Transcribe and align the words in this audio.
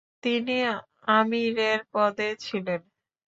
তিনি 0.23 0.55
আমিরের 1.11 1.79
পদে 1.93 2.29
ছিলেন। 2.39 2.81